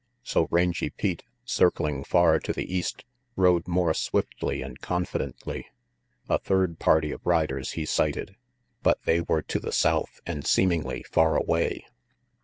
[0.23, 3.05] So Rangy Pete, circling far to the east,
[3.35, 5.67] rode more swiftly and confidently.
[6.27, 8.35] A third party of riders he sighted,
[8.81, 11.85] but they were to the south and seemingly far away.